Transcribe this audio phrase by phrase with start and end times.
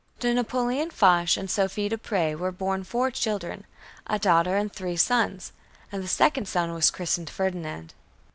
[0.21, 3.67] To Napoleon Foch and Sophie Dupré were born four children,
[4.07, 5.51] a daughter and three sons,
[5.91, 7.93] and the second son was christened Ferdinand.